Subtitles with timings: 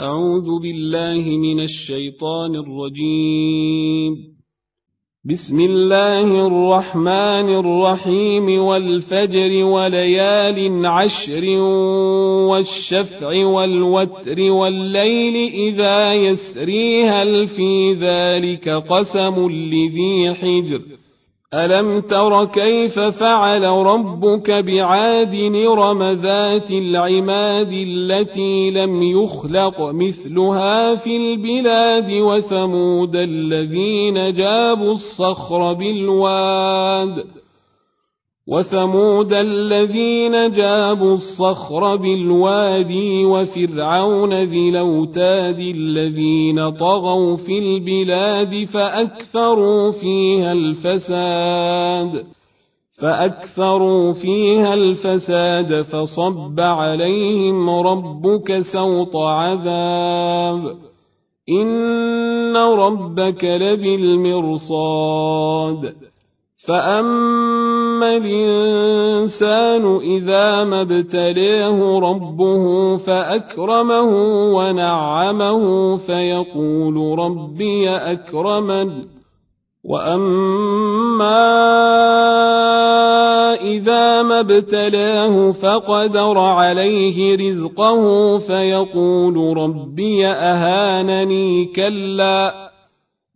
[0.00, 4.34] أعوذ بالله من الشيطان الرجيم.
[5.24, 8.62] بسم الله الرحمن الرحيم.
[8.62, 11.44] والفجر وليال عشر
[12.50, 20.80] والشفع والوتر والليل إذا يسري هل في ذلك قسم لذي حجر.
[21.54, 32.12] ألم تر كيف فعل ربك بعاد نرم ذات العماد التي لم يخلق مثلها في البلاد
[32.12, 37.24] وثمود الذين جابوا الصخر بالواد
[38.48, 52.24] وثمود الذين جابوا الصخر بالوادي وفرعون ذي الأوتاد الذين طغوا في البلاد فأكثروا فيها الفساد
[53.00, 60.76] فأكثروا فيها الفساد فصب عليهم ربك سوط عذاب.
[61.48, 64.74] إن ربك لبالمرصاد.
[67.94, 74.10] فأما الإنسان إذا ما ابتليه ربه فأكرمه
[74.54, 78.90] ونعمه فيقول ربي أكرمن
[79.84, 81.44] وأما
[83.54, 92.73] إذا ما ابتلاه فقدر عليه رزقه فيقول ربي أهانني كلا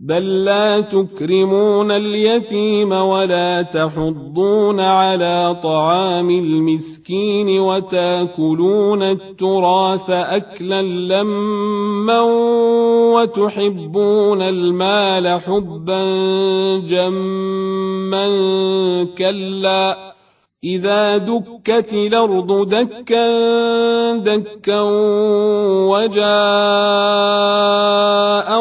[0.00, 12.20] بل لا تكرمون اليتيم ولا تحضون على طعام المسكين وتاكلون التراث أكلا لما
[13.14, 16.04] وتحبون المال حبا
[16.78, 18.28] جما
[19.18, 20.07] كلا
[20.64, 24.80] إذا دكت الأرض دكا دكا
[25.86, 26.28] وجاء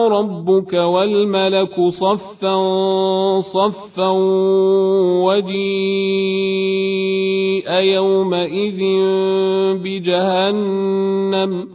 [0.07, 2.55] ربك والملك صفا
[3.41, 4.09] صفا
[5.25, 5.57] وجيء
[7.73, 8.81] يومئذ
[9.83, 11.67] بجهنم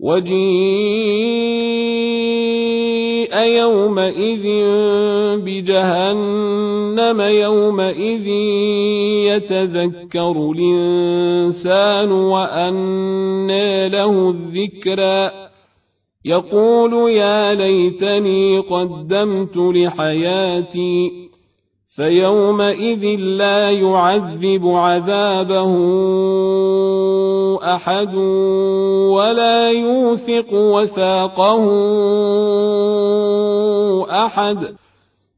[0.00, 1.26] وجيء
[3.38, 4.46] يومئذ
[5.36, 8.26] بجهنم يومئذ
[9.26, 15.30] يتذكر الإنسان وأنى له الذكرى
[16.24, 21.26] يقول يا ليتني قدمت لحياتي
[21.96, 25.72] فيومئذ لا يعذب عذابه
[27.74, 28.14] أحد
[29.14, 31.64] ولا يوثق وثاقه
[34.10, 34.76] أحد.